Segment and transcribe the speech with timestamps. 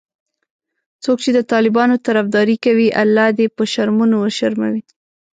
[1.03, 4.81] څوک چې د طالبانو طرفداري کوي الله دي په شرمونو وشرموي